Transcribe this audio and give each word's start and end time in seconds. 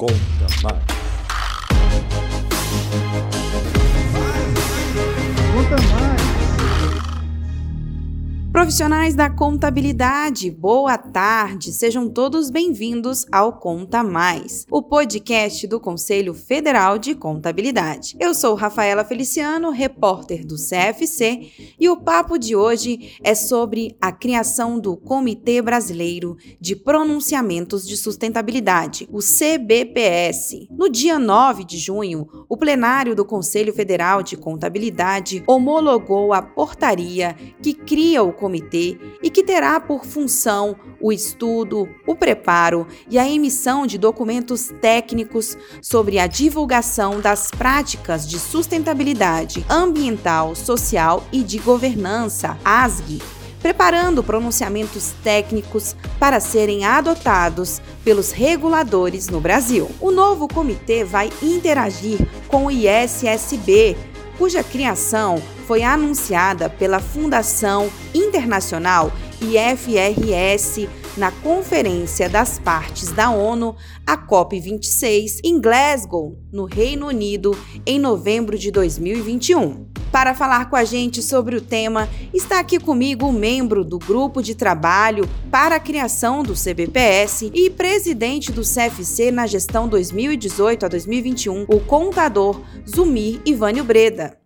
Conta 0.00 0.14
mais. 0.62 0.78
Conta 5.52 5.76
mais. 5.76 5.99
Profissionais 8.60 9.14
da 9.14 9.30
contabilidade, 9.30 10.50
boa 10.50 10.98
tarde, 10.98 11.72
sejam 11.72 12.10
todos 12.10 12.50
bem-vindos 12.50 13.24
ao 13.32 13.54
Conta 13.54 14.04
Mais, 14.04 14.66
o 14.70 14.82
podcast 14.82 15.66
do 15.66 15.80
Conselho 15.80 16.34
Federal 16.34 16.98
de 16.98 17.14
Contabilidade. 17.14 18.18
Eu 18.20 18.34
sou 18.34 18.54
Rafaela 18.54 19.02
Feliciano, 19.02 19.70
repórter 19.70 20.46
do 20.46 20.56
CFC, 20.56 21.74
e 21.80 21.88
o 21.88 21.96
papo 21.96 22.36
de 22.36 22.54
hoje 22.54 23.16
é 23.24 23.34
sobre 23.34 23.96
a 23.98 24.12
criação 24.12 24.78
do 24.78 24.94
Comitê 24.94 25.62
Brasileiro 25.62 26.36
de 26.60 26.76
Pronunciamentos 26.76 27.88
de 27.88 27.96
Sustentabilidade, 27.96 29.08
o 29.10 29.20
CBPS. 29.20 30.68
No 30.70 30.90
dia 30.90 31.18
9 31.18 31.64
de 31.64 31.78
junho, 31.78 32.28
o 32.46 32.58
plenário 32.58 33.16
do 33.16 33.24
Conselho 33.24 33.72
Federal 33.72 34.22
de 34.22 34.36
Contabilidade 34.36 35.42
homologou 35.46 36.34
a 36.34 36.42
portaria 36.42 37.34
que 37.62 37.72
cria 37.72 38.22
o 38.22 38.30
comitê 38.34 38.49
e 39.22 39.30
que 39.30 39.42
terá 39.42 39.78
por 39.78 40.04
função 40.04 40.76
o 41.00 41.12
estudo, 41.12 41.88
o 42.06 42.14
preparo 42.14 42.86
e 43.08 43.18
a 43.18 43.28
emissão 43.28 43.86
de 43.86 43.96
documentos 43.96 44.72
técnicos 44.80 45.56
sobre 45.80 46.18
a 46.18 46.26
divulgação 46.26 47.20
das 47.20 47.50
práticas 47.50 48.28
de 48.28 48.38
sustentabilidade 48.38 49.64
ambiental, 49.68 50.54
social 50.54 51.24
e 51.32 51.42
de 51.42 51.58
governança, 51.58 52.58
ASG, 52.64 53.20
preparando 53.60 54.22
pronunciamentos 54.22 55.12
técnicos 55.22 55.94
para 56.18 56.40
serem 56.40 56.84
adotados 56.84 57.80
pelos 58.02 58.32
reguladores 58.32 59.28
no 59.28 59.40
Brasil. 59.40 59.90
O 60.00 60.10
novo 60.10 60.48
comitê 60.48 61.04
vai 61.04 61.30
interagir 61.42 62.18
com 62.48 62.66
o 62.66 62.70
ISSB, 62.70 63.96
cuja 64.40 64.64
criação 64.64 65.36
foi 65.66 65.82
anunciada 65.82 66.70
pela 66.70 66.98
Fundação 66.98 67.90
Internacional 68.14 69.12
IFRS 69.38 70.88
na 71.14 71.30
Conferência 71.30 72.26
das 72.26 72.58
Partes 72.58 73.12
da 73.12 73.30
ONU, 73.30 73.76
a 74.06 74.16
COP26, 74.16 75.40
em 75.44 75.60
Glasgow, 75.60 76.38
no 76.50 76.64
Reino 76.64 77.08
Unido, 77.08 77.54
em 77.84 77.98
novembro 77.98 78.56
de 78.56 78.70
2021. 78.70 79.89
Para 80.12 80.34
falar 80.34 80.68
com 80.68 80.74
a 80.74 80.82
gente 80.82 81.22
sobre 81.22 81.54
o 81.54 81.60
tema, 81.60 82.08
está 82.34 82.58
aqui 82.58 82.80
comigo 82.80 83.28
o 83.28 83.32
membro 83.32 83.84
do 83.84 83.96
grupo 83.96 84.42
de 84.42 84.56
trabalho 84.56 85.28
para 85.52 85.76
a 85.76 85.80
criação 85.80 86.42
do 86.42 86.54
CBPS 86.54 87.50
e 87.54 87.70
presidente 87.70 88.50
do 88.50 88.62
CFC 88.62 89.30
na 89.30 89.46
gestão 89.46 89.86
2018 89.86 90.84
a 90.84 90.88
2021, 90.88 91.64
o 91.68 91.78
contador 91.78 92.60
Zumir 92.88 93.40
Ivânio 93.46 93.84
Breda. 93.84 94.36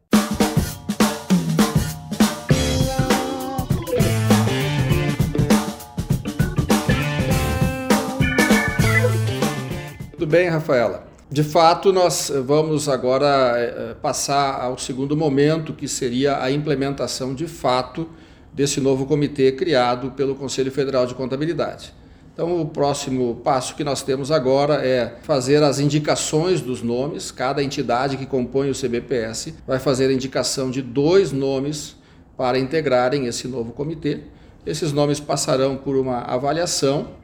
Tudo 10.13 10.27
bem, 10.27 10.49
Rafaela? 10.49 11.14
De 11.35 11.43
fato, 11.43 11.93
nós 11.93 12.31
vamos 12.47 12.89
agora 12.89 13.27
eh, 13.59 13.97
passar 14.01 14.61
ao 14.61 14.79
segundo 14.79 15.17
momento, 15.17 15.73
que 15.73 15.89
seria 15.89 16.41
a 16.41 16.49
implementação 16.49 17.35
de 17.35 17.49
fato 17.49 18.09
desse 18.53 18.81
novo 18.81 19.05
comitê 19.05 19.51
criado 19.51 20.13
pelo 20.13 20.37
Conselho 20.37 20.71
Federal 20.71 21.09
de 21.09 21.15
Contabilidade. 21.17 21.93
Então, 22.33 22.61
o 22.61 22.67
próximo 22.67 23.41
passo 23.43 23.75
que 23.75 23.83
nós 23.83 24.01
temos 24.01 24.31
agora 24.31 24.87
é 24.87 25.17
fazer 25.25 25.61
as 25.65 25.81
indicações 25.81 26.61
dos 26.61 26.83
nomes. 26.83 27.33
Cada 27.33 27.65
entidade 27.65 28.17
que 28.17 28.27
compõe 28.27 28.71
o 28.71 28.73
CBPS 28.73 29.55
vai 29.67 29.81
fazer 29.81 30.11
a 30.11 30.13
indicação 30.13 30.71
de 30.71 30.81
dois 30.81 31.33
nomes 31.33 31.97
para 32.37 32.61
integrarem 32.61 33.27
esse 33.27 33.49
novo 33.49 33.73
comitê. 33.73 34.21
Esses 34.65 34.93
nomes 34.93 35.19
passarão 35.19 35.77
por 35.77 35.97
uma 35.97 36.19
avaliação 36.19 37.09
eh, 37.09 37.24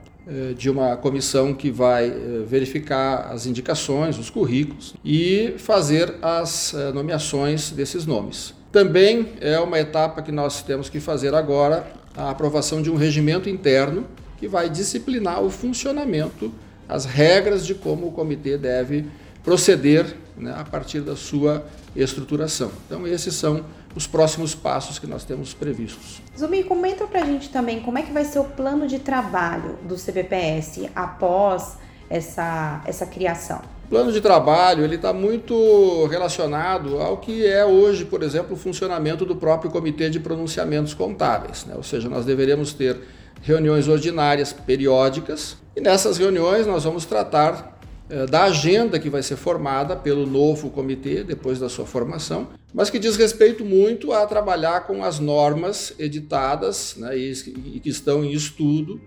de 0.56 0.70
uma 0.70 0.96
comissão 0.96 1.54
que 1.54 1.70
vai 1.70 2.08
eh, 2.08 2.44
verificar 2.46 3.30
as 3.32 3.46
indicações, 3.46 4.18
os 4.18 4.30
currículos 4.30 4.94
e 5.04 5.54
fazer 5.58 6.14
as 6.22 6.74
eh, 6.74 6.92
nomeações 6.92 7.70
desses 7.70 8.06
nomes. 8.06 8.54
Também 8.70 9.32
é 9.40 9.58
uma 9.58 9.78
etapa 9.78 10.22
que 10.22 10.30
nós 10.30 10.62
temos 10.62 10.88
que 10.88 11.00
fazer 11.00 11.34
agora 11.34 11.86
a 12.16 12.30
aprovação 12.30 12.82
de 12.82 12.90
um 12.90 12.96
regimento 12.96 13.48
interno 13.48 14.06
que 14.38 14.46
vai 14.46 14.70
disciplinar 14.70 15.42
o 15.42 15.50
funcionamento, 15.50 16.52
as 16.88 17.04
regras 17.04 17.66
de 17.66 17.74
como 17.74 18.08
o 18.08 18.12
comitê 18.12 18.56
deve 18.56 19.06
proceder 19.42 20.16
né, 20.36 20.54
a 20.56 20.64
partir 20.64 21.00
da 21.00 21.16
sua 21.16 21.64
estruturação. 21.94 22.70
Então, 22.86 23.06
esses 23.06 23.34
são 23.34 23.64
os 23.94 24.06
próximos 24.06 24.54
passos 24.54 24.98
que 24.98 25.06
nós 25.06 25.24
temos 25.24 25.52
previstos. 25.52 26.22
Zumi, 26.38 26.62
comenta 26.64 27.06
pra 27.06 27.24
gente 27.24 27.48
também 27.50 27.80
como 27.80 27.98
é 27.98 28.02
que 28.02 28.12
vai 28.12 28.24
ser 28.24 28.38
o 28.38 28.44
plano 28.44 28.86
de 28.86 28.98
trabalho 28.98 29.78
do 29.82 29.96
CBPS 29.96 30.88
após 30.94 31.76
essa, 32.08 32.82
essa 32.86 33.06
criação. 33.06 33.60
O 33.86 33.88
plano 33.90 34.12
de 34.12 34.20
trabalho 34.20 34.84
ele 34.84 34.94
está 34.94 35.12
muito 35.12 36.06
relacionado 36.06 37.00
ao 37.00 37.16
que 37.16 37.44
é 37.44 37.64
hoje, 37.64 38.04
por 38.04 38.22
exemplo, 38.22 38.54
o 38.54 38.56
funcionamento 38.56 39.26
do 39.26 39.34
próprio 39.34 39.70
Comitê 39.70 40.08
de 40.08 40.20
Pronunciamentos 40.20 40.94
Contábeis. 40.94 41.64
Né? 41.64 41.74
Ou 41.76 41.82
seja, 41.82 42.08
nós 42.08 42.24
deveríamos 42.24 42.72
ter 42.72 43.00
reuniões 43.42 43.88
ordinárias 43.88 44.52
periódicas 44.52 45.56
e 45.74 45.80
nessas 45.80 46.18
reuniões 46.18 46.66
nós 46.66 46.84
vamos 46.84 47.04
tratar 47.04 47.79
da 48.28 48.44
agenda 48.44 48.98
que 48.98 49.08
vai 49.08 49.22
ser 49.22 49.36
formada 49.36 49.94
pelo 49.94 50.26
novo 50.26 50.70
comitê 50.70 51.22
depois 51.22 51.60
da 51.60 51.68
sua 51.68 51.86
formação, 51.86 52.48
mas 52.74 52.90
que 52.90 52.98
diz 52.98 53.16
respeito 53.16 53.64
muito 53.64 54.12
a 54.12 54.26
trabalhar 54.26 54.86
com 54.86 55.04
as 55.04 55.20
normas 55.20 55.92
editadas 55.98 56.96
né, 56.96 57.16
e, 57.16 57.80
que 57.80 57.88
estão 57.88 58.24
em 58.24 58.32
estudo 58.32 59.00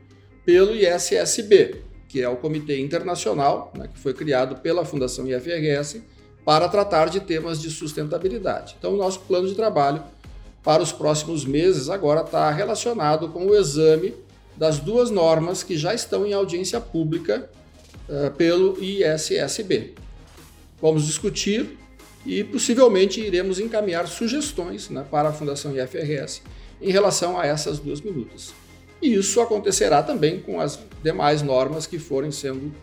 pelo 0.46 0.74
ISSB, 0.74 1.82
que 2.08 2.22
é 2.22 2.30
o 2.30 2.38
Comitê 2.38 2.80
Internacional, 2.80 3.74
né, 3.78 3.90
que 3.94 4.00
foi 4.00 4.14
criado 4.14 4.58
pela 4.58 4.86
Fundação 4.86 5.28
IFRS 5.28 6.02
para 6.46 6.70
tratar 6.70 7.10
de 7.10 7.20
temas 7.20 7.62
de 7.62 7.70
sustentabilidade. 7.70 8.76
Então, 8.78 8.94
o 8.94 8.98
nosso 8.98 9.22
plano 9.22 9.48
de 9.48 9.56
trabalho 9.56 10.04
para 10.64 10.82
os 10.82 10.92
próximos 10.92 11.46
meses 11.46 11.90
agora 11.90 12.22
está 12.22 12.50
relacionado 12.52 13.30
com 13.30 13.48
o 13.48 13.56
exame 13.56 14.14
das 14.56 14.80
duas 14.80 15.10
normas 15.10 15.64
que 15.64 15.78
já 15.78 15.94
estão 15.94 16.26
em 16.26 16.34
audiência 16.34 16.80
pública 16.80 17.50
uh, 18.10 18.32
pelo 18.32 18.78
ISSB. 18.82 19.94
Vamos 20.82 21.06
discutir 21.06 21.78
e 22.26 22.44
possivelmente 22.44 23.22
iremos 23.22 23.60
encaminhar 23.60 24.08
sugestões 24.08 24.90
né, 24.90 25.06
para 25.10 25.30
a 25.30 25.34
Fundação 25.34 25.76
IFRS 25.76 26.42
em 26.82 26.92
relação 26.92 27.40
a 27.40 27.46
essas 27.46 27.80
duas 27.80 28.02
minutas. 28.02 28.54
E 29.02 29.14
isso 29.14 29.42
acontecerá 29.42 30.02
também 30.02 30.40
com 30.40 30.60
as 30.60 30.80
demais 31.04 31.42
normas 31.42 31.86
que 31.86 32.00
forem 32.00 32.32
sendo 32.32 32.74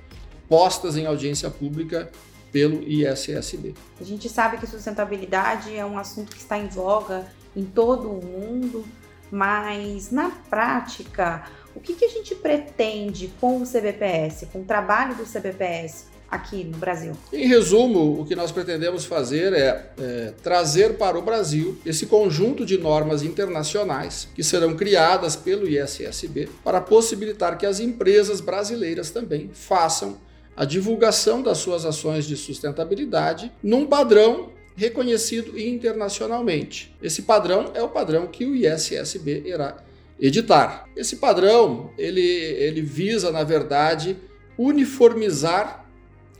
postas 0.48 0.96
em 0.96 1.06
audiência 1.06 1.48
pública 1.48 2.10
pelo 2.52 2.82
ISSB. 2.82 3.74
A 4.00 4.04
gente 4.04 4.28
sabe 4.28 4.58
que 4.58 4.66
sustentabilidade 4.66 5.74
é 5.74 5.84
um 5.84 5.98
assunto 5.98 6.34
que 6.34 6.42
está 6.42 6.58
em 6.58 6.66
voga 6.66 7.26
em 7.56 7.64
todo 7.64 8.10
o 8.10 8.24
mundo, 8.24 8.84
mas 9.30 10.10
na 10.10 10.30
prática, 10.30 11.44
o 11.74 11.80
que, 11.80 11.94
que 11.94 12.04
a 12.04 12.08
gente 12.08 12.34
pretende 12.34 13.32
com 13.40 13.60
o 13.60 13.66
CBPS, 13.66 14.46
com 14.52 14.60
o 14.60 14.64
trabalho 14.64 15.14
do 15.14 15.24
CBPS 15.24 16.06
aqui 16.30 16.64
no 16.64 16.78
Brasil? 16.78 17.12
Em 17.32 17.46
resumo, 17.46 18.20
o 18.20 18.24
que 18.24 18.36
nós 18.36 18.52
pretendemos 18.52 19.04
fazer 19.04 19.52
é, 19.52 19.90
é, 19.98 20.32
trazer 20.42 20.96
para 20.96 21.18
o 21.18 21.22
Brasil 21.22 21.76
esse 21.84 22.06
conjunto 22.06 22.64
de 22.64 22.78
normas 22.78 23.22
internacionais 23.22 24.28
que 24.34 24.42
serão 24.42 24.76
criadas 24.76 25.34
pelo 25.34 25.68
ISSB 25.68 26.48
para 26.62 26.80
possibilitar 26.80 27.58
que 27.58 27.66
as 27.66 27.80
empresas 27.80 28.40
brasileiras 28.40 29.10
também 29.10 29.50
façam 29.52 30.18
a 30.56 30.64
divulgação 30.64 31.42
das 31.42 31.58
suas 31.58 31.84
ações 31.84 32.26
de 32.26 32.36
sustentabilidade 32.36 33.50
num 33.62 33.86
padrão 33.86 34.50
reconhecido 34.76 35.58
internacionalmente. 35.58 36.94
Esse 37.02 37.22
padrão 37.22 37.70
é 37.74 37.82
o 37.82 37.88
padrão 37.88 38.26
que 38.26 38.44
o 38.44 38.54
ISSB 38.54 39.42
irá 39.46 39.76
editar. 40.20 40.86
Esse 40.96 41.16
padrão, 41.16 41.90
ele, 41.96 42.20
ele 42.20 42.82
visa, 42.82 43.30
na 43.32 43.42
verdade, 43.42 44.16
uniformizar 44.58 45.88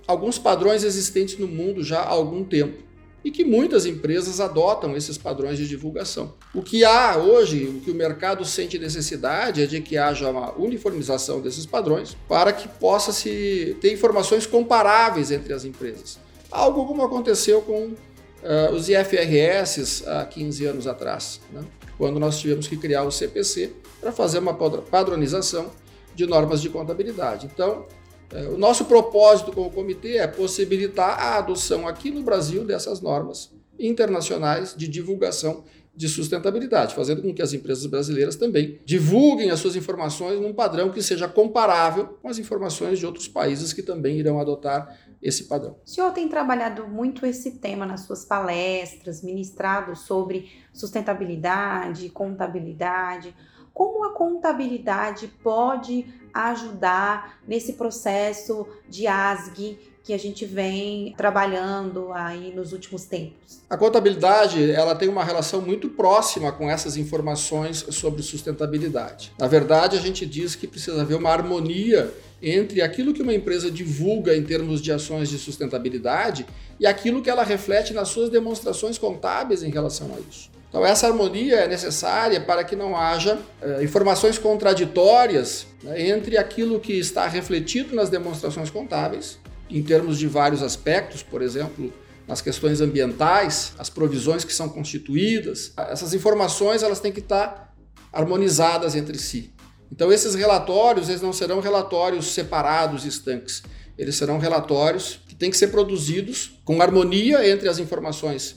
alguns 0.06 0.38
padrões 0.38 0.84
existentes 0.84 1.38
no 1.38 1.48
mundo 1.48 1.82
já 1.82 2.00
há 2.00 2.08
algum 2.08 2.44
tempo 2.44 2.90
e 3.24 3.30
que 3.30 3.44
muitas 3.44 3.84
empresas 3.84 4.40
adotam 4.40 4.96
esses 4.96 5.18
padrões 5.18 5.58
de 5.58 5.68
divulgação. 5.68 6.34
O 6.54 6.62
que 6.62 6.84
há 6.84 7.16
hoje, 7.16 7.64
o 7.64 7.80
que 7.80 7.90
o 7.90 7.94
mercado 7.94 8.44
sente 8.44 8.78
necessidade 8.78 9.62
é 9.62 9.66
de 9.66 9.80
que 9.80 9.98
haja 9.98 10.30
uma 10.30 10.52
uniformização 10.58 11.40
desses 11.40 11.66
padrões 11.66 12.16
para 12.28 12.52
que 12.52 12.66
possa 12.66 13.12
se 13.12 13.76
ter 13.80 13.92
informações 13.92 14.46
comparáveis 14.46 15.30
entre 15.30 15.52
as 15.52 15.64
empresas. 15.64 16.18
Algo 16.50 16.86
como 16.86 17.02
aconteceu 17.02 17.60
com 17.62 17.88
uh, 17.88 18.74
os 18.74 18.88
IFRS 18.88 20.06
há 20.06 20.24
15 20.24 20.64
anos 20.64 20.86
atrás. 20.86 21.40
Né? 21.52 21.62
Quando 22.00 22.18
nós 22.18 22.38
tivemos 22.40 22.66
que 22.66 22.78
criar 22.78 23.04
o 23.04 23.12
CPC 23.12 23.72
para 24.00 24.10
fazer 24.10 24.38
uma 24.38 24.54
padronização 24.54 25.70
de 26.14 26.26
normas 26.26 26.62
de 26.62 26.70
contabilidade. 26.70 27.48
Então, 27.52 27.84
É, 28.32 28.46
o 28.46 28.56
nosso 28.56 28.84
propósito 28.84 29.50
como 29.50 29.68
comitê 29.72 30.18
é 30.18 30.26
possibilitar 30.28 31.18
a 31.18 31.38
adoção 31.38 31.88
aqui 31.88 32.12
no 32.12 32.22
Brasil 32.22 32.64
dessas 32.64 33.00
normas 33.00 33.50
internacionais 33.76 34.72
de 34.76 34.86
divulgação 34.86 35.64
de 35.96 36.08
sustentabilidade, 36.08 36.94
fazendo 36.94 37.22
com 37.22 37.34
que 37.34 37.42
as 37.42 37.52
empresas 37.52 37.86
brasileiras 37.86 38.36
também 38.36 38.78
divulguem 38.84 39.50
as 39.50 39.58
suas 39.58 39.74
informações 39.74 40.40
num 40.40 40.52
padrão 40.52 40.90
que 40.90 41.02
seja 41.02 41.26
comparável 41.26 42.18
com 42.22 42.28
as 42.28 42.38
informações 42.38 43.00
de 43.00 43.04
outros 43.04 43.26
países 43.26 43.72
que 43.72 43.82
também 43.82 44.16
irão 44.16 44.38
adotar 44.38 44.96
esse 45.22 45.44
padrão. 45.44 45.76
O 45.84 45.88
senhor 45.88 46.12
tem 46.12 46.28
trabalhado 46.28 46.88
muito 46.88 47.26
esse 47.26 47.52
tema 47.52 47.84
nas 47.84 48.02
suas 48.02 48.24
palestras, 48.24 49.22
ministrado 49.22 49.94
sobre 49.94 50.50
sustentabilidade, 50.72 52.08
contabilidade. 52.08 53.34
Como 53.72 54.04
a 54.04 54.14
contabilidade 54.14 55.28
pode 55.42 56.06
ajudar 56.32 57.38
nesse 57.46 57.74
processo 57.74 58.66
de 58.88 59.06
ASG 59.06 59.78
que 60.02 60.14
a 60.14 60.18
gente 60.18 60.44
vem 60.46 61.14
trabalhando 61.16 62.12
aí 62.12 62.52
nos 62.54 62.72
últimos 62.72 63.04
tempos? 63.04 63.60
A 63.68 63.76
contabilidade 63.76 64.70
ela 64.70 64.94
tem 64.94 65.08
uma 65.08 65.22
relação 65.22 65.60
muito 65.60 65.88
próxima 65.90 66.50
com 66.50 66.68
essas 66.68 66.96
informações 66.96 67.86
sobre 67.90 68.22
sustentabilidade. 68.22 69.32
Na 69.38 69.46
verdade, 69.46 69.96
a 69.96 70.00
gente 70.00 70.24
diz 70.24 70.54
que 70.54 70.66
precisa 70.66 71.02
haver 71.02 71.16
uma 71.16 71.30
harmonia 71.30 72.12
entre 72.42 72.80
aquilo 72.80 73.12
que 73.12 73.22
uma 73.22 73.34
empresa 73.34 73.70
divulga 73.70 74.34
em 74.34 74.42
termos 74.42 74.80
de 74.80 74.92
ações 74.92 75.28
de 75.28 75.38
sustentabilidade 75.38 76.46
e 76.78 76.86
aquilo 76.86 77.22
que 77.22 77.28
ela 77.28 77.42
reflete 77.42 77.92
nas 77.92 78.08
suas 78.08 78.30
demonstrações 78.30 78.96
contábeis 78.96 79.62
em 79.62 79.70
relação 79.70 80.14
a 80.14 80.20
isso. 80.20 80.50
Então, 80.70 80.86
essa 80.86 81.08
harmonia 81.08 81.56
é 81.56 81.68
necessária 81.68 82.40
para 82.40 82.62
que 82.62 82.76
não 82.76 82.96
haja 82.96 83.38
eh, 83.60 83.82
informações 83.82 84.38
contraditórias 84.38 85.66
né, 85.82 86.08
entre 86.08 86.38
aquilo 86.38 86.78
que 86.78 86.92
está 86.92 87.26
refletido 87.26 87.94
nas 87.94 88.08
demonstrações 88.08 88.70
contábeis, 88.70 89.38
em 89.68 89.82
termos 89.82 90.16
de 90.16 90.28
vários 90.28 90.62
aspectos, 90.62 91.24
por 91.24 91.42
exemplo, 91.42 91.92
nas 92.26 92.40
questões 92.40 92.80
ambientais, 92.80 93.72
as 93.76 93.90
provisões 93.90 94.44
que 94.44 94.52
são 94.52 94.68
constituídas. 94.68 95.72
Essas 95.76 96.14
informações 96.14 96.84
elas 96.84 97.00
têm 97.00 97.10
que 97.10 97.18
estar 97.18 97.74
harmonizadas 98.12 98.94
entre 98.94 99.18
si. 99.18 99.52
Então, 99.92 100.12
esses 100.12 100.34
relatórios 100.34 101.08
eles 101.08 101.20
não 101.20 101.32
serão 101.32 101.60
relatórios 101.60 102.26
separados, 102.26 103.04
estanques. 103.04 103.62
Eles 103.98 104.14
serão 104.14 104.38
relatórios 104.38 105.20
que 105.28 105.34
têm 105.34 105.50
que 105.50 105.56
ser 105.56 105.68
produzidos 105.68 106.58
com 106.64 106.80
harmonia 106.80 107.48
entre 107.48 107.68
as 107.68 107.78
informações 107.78 108.56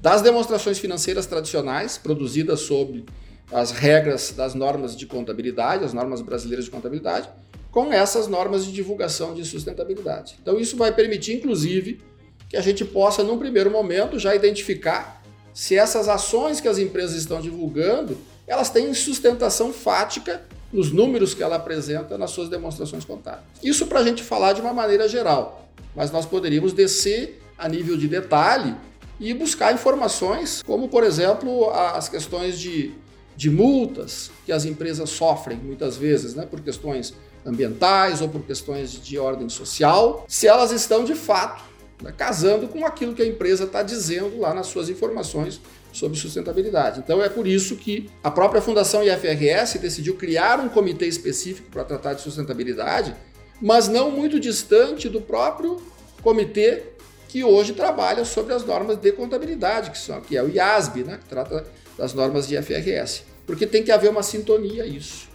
das 0.00 0.20
demonstrações 0.20 0.78
financeiras 0.78 1.26
tradicionais, 1.26 1.96
produzidas 1.96 2.60
sob 2.60 3.04
as 3.52 3.70
regras 3.70 4.32
das 4.36 4.52
normas 4.52 4.96
de 4.96 5.06
contabilidade, 5.06 5.84
as 5.84 5.92
normas 5.92 6.20
brasileiras 6.20 6.64
de 6.64 6.70
contabilidade, 6.70 7.28
com 7.70 7.92
essas 7.92 8.26
normas 8.26 8.64
de 8.64 8.72
divulgação 8.72 9.32
de 9.32 9.44
sustentabilidade. 9.44 10.36
Então, 10.42 10.58
isso 10.58 10.76
vai 10.76 10.92
permitir, 10.92 11.34
inclusive, 11.34 12.00
que 12.48 12.56
a 12.56 12.60
gente 12.60 12.84
possa, 12.84 13.22
num 13.22 13.38
primeiro 13.38 13.70
momento, 13.70 14.18
já 14.18 14.34
identificar 14.34 15.22
se 15.54 15.76
essas 15.76 16.08
ações 16.08 16.60
que 16.60 16.68
as 16.68 16.78
empresas 16.78 17.16
estão 17.16 17.40
divulgando, 17.40 18.18
elas 18.46 18.70
têm 18.70 18.92
sustentação 18.92 19.72
fática 19.72 20.42
nos 20.72 20.90
números 20.90 21.34
que 21.34 21.42
ela 21.42 21.56
apresenta 21.56 22.16
nas 22.16 22.30
suas 22.30 22.48
demonstrações 22.48 23.04
contábeis. 23.04 23.44
Isso 23.62 23.86
para 23.86 24.00
a 24.00 24.04
gente 24.04 24.22
falar 24.22 24.52
de 24.54 24.60
uma 24.60 24.72
maneira 24.72 25.08
geral, 25.08 25.68
mas 25.94 26.10
nós 26.10 26.24
poderíamos 26.24 26.72
descer 26.72 27.42
a 27.58 27.68
nível 27.68 27.96
de 27.96 28.08
detalhe 28.08 28.74
e 29.20 29.32
buscar 29.34 29.72
informações, 29.72 30.62
como 30.62 30.88
por 30.88 31.04
exemplo 31.04 31.70
as 31.70 32.08
questões 32.08 32.58
de, 32.58 32.92
de 33.36 33.50
multas 33.50 34.30
que 34.44 34.52
as 34.52 34.64
empresas 34.64 35.10
sofrem 35.10 35.58
muitas 35.58 35.96
vezes, 35.96 36.34
né, 36.34 36.46
por 36.46 36.60
questões 36.60 37.14
ambientais 37.44 38.20
ou 38.20 38.28
por 38.28 38.42
questões 38.42 38.92
de 38.92 39.18
ordem 39.18 39.48
social, 39.48 40.24
se 40.28 40.46
elas 40.46 40.70
estão 40.72 41.04
de 41.04 41.14
fato 41.14 41.62
né, 42.02 42.12
casando 42.16 42.68
com 42.68 42.84
aquilo 42.86 43.14
que 43.14 43.22
a 43.22 43.26
empresa 43.26 43.64
está 43.64 43.82
dizendo 43.82 44.40
lá 44.40 44.54
nas 44.54 44.66
suas 44.68 44.88
informações 44.88 45.60
sobre 45.92 46.18
sustentabilidade. 46.18 47.00
Então 47.00 47.22
é 47.22 47.28
por 47.28 47.46
isso 47.46 47.76
que 47.76 48.10
a 48.24 48.30
própria 48.30 48.60
Fundação 48.60 49.02
IFRS 49.04 49.78
decidiu 49.78 50.16
criar 50.16 50.58
um 50.58 50.68
comitê 50.68 51.06
específico 51.06 51.70
para 51.70 51.84
tratar 51.84 52.14
de 52.14 52.22
sustentabilidade, 52.22 53.14
mas 53.60 53.86
não 53.88 54.10
muito 54.10 54.40
distante 54.40 55.08
do 55.08 55.20
próprio 55.20 55.80
comitê 56.22 56.82
que 57.28 57.44
hoje 57.44 57.72
trabalha 57.72 58.24
sobre 58.24 58.52
as 58.52 58.64
normas 58.64 58.96
de 58.96 59.12
contabilidade, 59.12 59.90
que, 59.90 59.98
são, 59.98 60.20
que 60.20 60.36
é 60.36 60.42
o 60.42 60.48
IASB, 60.48 61.04
né, 61.04 61.18
que 61.18 61.28
trata 61.28 61.64
das 61.96 62.12
normas 62.12 62.48
de 62.48 62.56
IFRS. 62.56 63.22
Porque 63.46 63.66
tem 63.66 63.82
que 63.82 63.90
haver 63.90 64.10
uma 64.10 64.22
sintonia 64.22 64.86
isso 64.86 65.28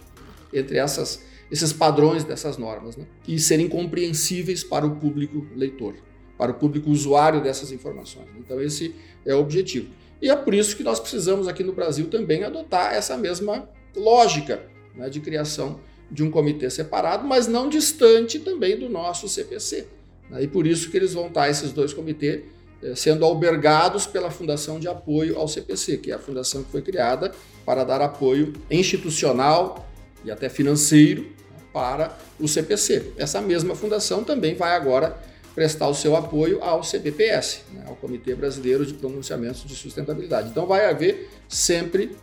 entre 0.52 0.78
essas, 0.78 1.22
esses 1.50 1.72
padrões 1.72 2.24
dessas 2.24 2.56
normas 2.56 2.96
né, 2.96 3.04
e 3.26 3.38
serem 3.38 3.68
compreensíveis 3.68 4.62
para 4.62 4.86
o 4.86 4.96
público 4.96 5.46
leitor, 5.54 5.94
para 6.38 6.52
o 6.52 6.54
público 6.54 6.88
usuário 6.88 7.42
dessas 7.42 7.72
informações. 7.72 8.28
Então 8.38 8.60
esse 8.62 8.94
é 9.26 9.34
o 9.34 9.40
objetivo. 9.40 9.88
E 10.22 10.30
é 10.30 10.36
por 10.36 10.54
isso 10.54 10.76
que 10.76 10.84
nós 10.84 10.98
precisamos 11.00 11.48
aqui 11.48 11.64
no 11.64 11.72
Brasil 11.72 12.06
também 12.08 12.44
adotar 12.44 12.94
essa 12.94 13.16
mesma 13.16 13.68
lógica 13.96 14.62
né, 14.94 15.10
de 15.10 15.20
criação 15.20 15.80
de 16.10 16.22
um 16.22 16.30
comitê 16.30 16.70
separado, 16.70 17.26
mas 17.26 17.46
não 17.46 17.68
distante 17.68 18.38
também 18.38 18.78
do 18.78 18.88
nosso 18.88 19.28
CPC. 19.28 19.86
Né? 20.30 20.44
E 20.44 20.48
por 20.48 20.66
isso 20.66 20.90
que 20.90 20.96
eles 20.96 21.12
vão 21.12 21.26
estar, 21.26 21.48
esses 21.50 21.72
dois 21.72 21.92
comitês, 21.92 22.42
eh, 22.82 22.94
sendo 22.94 23.24
albergados 23.24 24.06
pela 24.06 24.30
Fundação 24.30 24.80
de 24.80 24.88
Apoio 24.88 25.38
ao 25.38 25.46
CPC, 25.46 25.98
que 25.98 26.10
é 26.10 26.14
a 26.14 26.18
fundação 26.18 26.62
que 26.62 26.70
foi 26.70 26.80
criada 26.80 27.32
para 27.64 27.84
dar 27.84 28.00
apoio 28.00 28.52
institucional 28.70 29.86
e 30.24 30.30
até 30.30 30.48
financeiro 30.48 31.22
né, 31.22 31.58
para 31.72 32.16
o 32.40 32.48
CPC. 32.48 33.12
Essa 33.16 33.40
mesma 33.40 33.74
fundação 33.74 34.24
também 34.24 34.54
vai 34.54 34.74
agora 34.74 35.18
prestar 35.58 35.88
o 35.88 35.94
seu 35.94 36.14
apoio 36.14 36.62
ao 36.62 36.82
CBPS, 36.82 37.64
né, 37.72 37.82
ao 37.88 37.96
Comitê 37.96 38.32
Brasileiro 38.32 38.86
de 38.86 38.94
Pronunciamentos 38.94 39.64
de 39.64 39.74
Sustentabilidade. 39.74 40.50
Então 40.50 40.64
vai 40.66 40.88
haver 40.88 41.28
sempre 41.48 42.16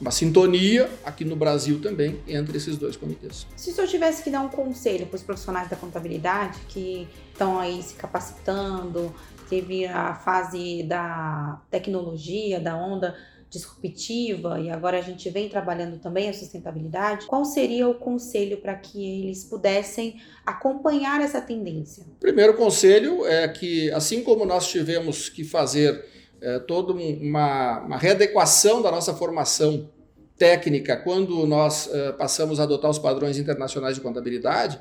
uma 0.00 0.10
sintonia 0.10 0.90
aqui 1.04 1.24
no 1.24 1.36
Brasil 1.36 1.80
também 1.80 2.18
entre 2.26 2.56
esses 2.56 2.76
dois 2.76 2.96
comitês. 2.96 3.46
Se 3.54 3.70
o 3.70 3.74
senhor 3.74 3.86
tivesse 3.86 4.24
que 4.24 4.30
dar 4.30 4.40
um 4.40 4.48
conselho 4.48 5.06
para 5.06 5.14
os 5.14 5.22
profissionais 5.22 5.70
da 5.70 5.76
contabilidade 5.76 6.58
que 6.68 7.06
estão 7.30 7.60
aí 7.60 7.80
se 7.80 7.94
capacitando, 7.94 9.14
teve 9.48 9.86
a 9.86 10.12
fase 10.16 10.82
da 10.82 11.60
tecnologia, 11.70 12.58
da 12.58 12.74
onda 12.74 13.16
disruptiva 13.50 14.60
e 14.60 14.70
agora 14.70 14.98
a 14.98 15.02
gente 15.02 15.28
vem 15.28 15.48
trabalhando 15.48 15.98
também 15.98 16.28
a 16.28 16.32
sustentabilidade, 16.32 17.26
qual 17.26 17.44
seria 17.44 17.88
o 17.88 17.94
conselho 17.94 18.58
para 18.58 18.76
que 18.76 19.22
eles 19.22 19.44
pudessem 19.44 20.20
acompanhar 20.46 21.20
essa 21.20 21.40
tendência? 21.40 22.06
Primeiro 22.20 22.56
conselho 22.56 23.26
é 23.26 23.48
que, 23.48 23.90
assim 23.90 24.22
como 24.22 24.46
nós 24.46 24.68
tivemos 24.68 25.28
que 25.28 25.42
fazer 25.42 26.04
é, 26.40 26.60
toda 26.60 26.92
uma, 26.92 27.80
uma 27.80 27.96
readequação 27.98 28.80
da 28.80 28.90
nossa 28.90 29.12
formação 29.12 29.90
técnica 30.38 30.96
quando 30.96 31.46
nós 31.46 31.86
uh, 31.88 32.16
passamos 32.16 32.58
a 32.58 32.62
adotar 32.62 32.90
os 32.90 32.98
padrões 32.98 33.36
internacionais 33.36 33.96
de 33.96 34.00
contabilidade, 34.00 34.80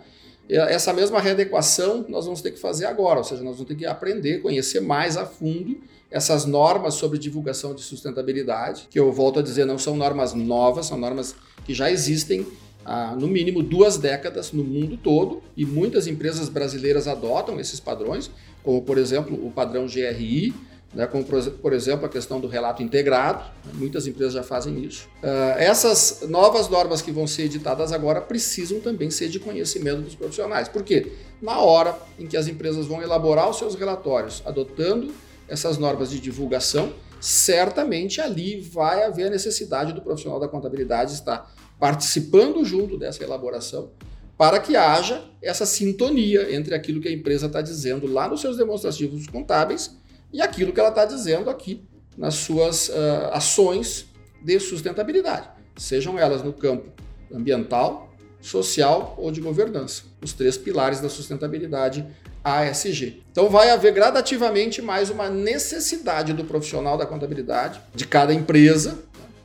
essa 0.49 0.91
mesma 0.91 1.19
readequação 1.19 2.05
nós 2.09 2.25
vamos 2.25 2.41
ter 2.41 2.51
que 2.51 2.59
fazer 2.59 2.85
agora, 2.85 3.19
ou 3.19 3.23
seja, 3.23 3.43
nós 3.43 3.55
vamos 3.55 3.67
ter 3.67 3.75
que 3.75 3.85
aprender, 3.85 4.41
conhecer 4.41 4.79
mais 4.79 5.15
a 5.15 5.25
fundo 5.25 5.77
essas 6.09 6.45
normas 6.45 6.95
sobre 6.95 7.19
divulgação 7.19 7.75
de 7.75 7.81
sustentabilidade, 7.81 8.87
que 8.89 8.99
eu 8.99 9.11
volto 9.11 9.39
a 9.39 9.43
dizer, 9.43 9.65
não 9.65 9.77
são 9.77 9.95
normas 9.95 10.33
novas, 10.33 10.87
são 10.87 10.97
normas 10.97 11.35
que 11.63 11.73
já 11.73 11.91
existem 11.91 12.47
há 12.83 13.15
no 13.15 13.27
mínimo 13.27 13.61
duas 13.61 13.97
décadas 13.97 14.51
no 14.51 14.63
mundo 14.63 14.97
todo 14.97 15.43
e 15.55 15.65
muitas 15.65 16.07
empresas 16.07 16.49
brasileiras 16.49 17.07
adotam 17.07 17.59
esses 17.59 17.79
padrões, 17.79 18.31
como 18.63 18.81
por 18.81 18.97
exemplo 18.97 19.35
o 19.45 19.51
padrão 19.51 19.85
GRI, 19.85 20.53
né, 20.93 21.05
como 21.05 21.23
por 21.23 21.73
exemplo 21.73 22.05
a 22.05 22.09
questão 22.09 22.39
do 22.39 22.47
relato 22.47 22.81
integrado, 22.81 23.43
né, 23.65 23.71
muitas 23.75 24.07
empresas 24.07 24.33
já 24.33 24.43
fazem 24.43 24.83
isso. 24.83 25.07
Uh, 25.23 25.57
essas 25.57 26.21
novas 26.27 26.67
normas 26.67 27.01
que 27.01 27.11
vão 27.11 27.27
ser 27.27 27.43
editadas 27.43 27.91
agora 27.91 28.21
precisam 28.21 28.79
também 28.79 29.11
ser 29.11 29.29
de 29.29 29.39
conhecimento 29.39 30.01
dos 30.01 30.15
profissionais. 30.15 30.67
Por 30.67 30.83
quê? 30.83 31.11
Na 31.41 31.59
hora 31.59 31.97
em 32.17 32.27
que 32.27 32.35
as 32.35 32.47
empresas 32.47 32.87
vão 32.87 33.01
elaborar 33.01 33.49
os 33.49 33.57
seus 33.57 33.75
relatórios 33.75 34.41
adotando 34.45 35.13
essas 35.47 35.77
normas 35.77 36.09
de 36.09 36.19
divulgação, 36.19 36.93
certamente 37.19 38.21
ali 38.21 38.59
vai 38.59 39.03
haver 39.03 39.27
a 39.27 39.29
necessidade 39.29 39.93
do 39.93 40.01
profissional 40.01 40.39
da 40.39 40.47
contabilidade 40.47 41.13
estar 41.13 41.53
participando 41.79 42.63
junto 42.65 42.97
dessa 42.97 43.23
elaboração 43.23 43.91
para 44.37 44.59
que 44.59 44.75
haja 44.77 45.25
essa 45.41 45.65
sintonia 45.65 46.55
entre 46.55 46.73
aquilo 46.73 47.01
que 47.01 47.09
a 47.09 47.11
empresa 47.11 47.47
está 47.47 47.61
dizendo 47.61 48.07
lá 48.07 48.27
nos 48.29 48.39
seus 48.39 48.55
demonstrativos 48.55 49.27
contábeis 49.27 49.98
e 50.31 50.41
aquilo 50.41 50.71
que 50.71 50.79
ela 50.79 50.89
está 50.89 51.05
dizendo 51.05 51.49
aqui 51.49 51.83
nas 52.17 52.35
suas 52.35 52.89
uh, 52.89 52.93
ações 53.31 54.07
de 54.41 54.59
sustentabilidade, 54.59 55.49
sejam 55.77 56.17
elas 56.17 56.43
no 56.43 56.53
campo 56.53 56.89
ambiental, 57.33 58.09
social 58.41 59.15
ou 59.17 59.31
de 59.31 59.41
governança, 59.41 60.03
os 60.23 60.33
três 60.33 60.57
pilares 60.57 61.01
da 61.01 61.09
sustentabilidade 61.09 62.05
ASG. 62.43 63.21
Então 63.31 63.49
vai 63.49 63.69
haver 63.69 63.93
gradativamente 63.93 64.81
mais 64.81 65.09
uma 65.09 65.29
necessidade 65.29 66.33
do 66.33 66.45
profissional 66.45 66.97
da 66.97 67.05
contabilidade, 67.05 67.81
de 67.93 68.07
cada 68.07 68.33
empresa, 68.33 68.99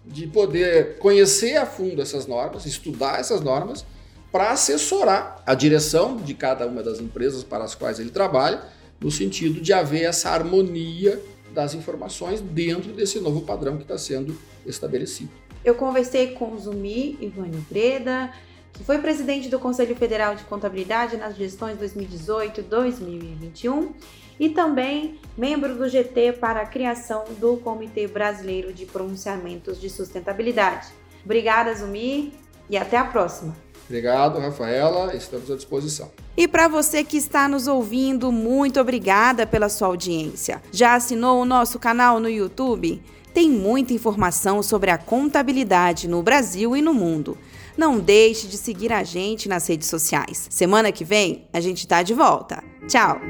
de 0.04 0.26
poder 0.26 0.98
conhecer 0.98 1.56
a 1.56 1.66
fundo 1.66 2.00
essas 2.00 2.26
normas, 2.26 2.66
estudar 2.66 3.18
essas 3.18 3.40
normas 3.40 3.84
para 4.30 4.50
assessorar 4.50 5.42
a 5.46 5.54
direção 5.54 6.16
de 6.16 6.34
cada 6.34 6.66
uma 6.66 6.82
das 6.82 7.00
empresas 7.00 7.42
para 7.42 7.64
as 7.64 7.74
quais 7.74 7.98
ele 7.98 8.10
trabalha, 8.10 8.62
no 9.04 9.10
sentido 9.10 9.60
de 9.60 9.70
haver 9.70 10.04
essa 10.04 10.30
harmonia 10.30 11.22
das 11.52 11.74
informações 11.74 12.40
dentro 12.40 12.90
desse 12.90 13.20
novo 13.20 13.42
padrão 13.42 13.76
que 13.76 13.82
está 13.82 13.98
sendo 13.98 14.34
estabelecido. 14.64 15.28
Eu 15.62 15.74
conversei 15.74 16.28
com 16.32 16.52
o 16.52 16.58
Zumi 16.58 17.18
Ivani 17.20 17.62
Breda, 17.70 18.32
que 18.72 18.82
foi 18.82 18.98
presidente 18.98 19.50
do 19.50 19.58
Conselho 19.58 19.94
Federal 19.94 20.34
de 20.34 20.44
Contabilidade 20.44 21.18
nas 21.18 21.36
gestões 21.36 21.76
2018 21.76 22.62
2021 22.62 23.92
e 24.40 24.48
também 24.48 25.20
membro 25.36 25.76
do 25.76 25.86
GT 25.86 26.32
para 26.32 26.62
a 26.62 26.66
criação 26.66 27.24
do 27.38 27.58
Comitê 27.58 28.08
Brasileiro 28.08 28.72
de 28.72 28.86
Pronunciamentos 28.86 29.78
de 29.78 29.90
Sustentabilidade. 29.90 30.88
Obrigada, 31.24 31.74
Zumi, 31.74 32.32
e 32.70 32.76
até 32.76 32.96
a 32.96 33.04
próxima. 33.04 33.54
Obrigado, 33.86 34.38
Rafaela. 34.38 35.14
Estamos 35.14 35.50
à 35.50 35.56
disposição. 35.56 36.10
E 36.36 36.48
para 36.48 36.68
você 36.68 37.04
que 37.04 37.16
está 37.16 37.48
nos 37.48 37.66
ouvindo, 37.66 38.32
muito 38.32 38.80
obrigada 38.80 39.46
pela 39.46 39.68
sua 39.68 39.88
audiência. 39.88 40.62
Já 40.72 40.94
assinou 40.94 41.42
o 41.42 41.44
nosso 41.44 41.78
canal 41.78 42.18
no 42.18 42.28
YouTube? 42.28 43.02
Tem 43.32 43.50
muita 43.50 43.92
informação 43.92 44.62
sobre 44.62 44.90
a 44.90 44.98
contabilidade 44.98 46.08
no 46.08 46.22
Brasil 46.22 46.76
e 46.76 46.82
no 46.82 46.94
mundo. 46.94 47.36
Não 47.76 47.98
deixe 47.98 48.46
de 48.46 48.56
seguir 48.56 48.92
a 48.92 49.02
gente 49.02 49.48
nas 49.48 49.68
redes 49.68 49.88
sociais. 49.88 50.46
Semana 50.50 50.92
que 50.92 51.04
vem 51.04 51.44
a 51.52 51.60
gente 51.60 51.78
está 51.78 52.02
de 52.02 52.14
volta. 52.14 52.62
Tchau! 52.86 53.20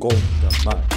Conta 0.00 0.64
mais. 0.64 0.95